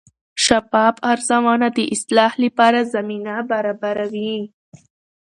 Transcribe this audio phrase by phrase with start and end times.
[0.45, 4.35] شفاف ارزونه د اصلاح لپاره زمینه برابروي.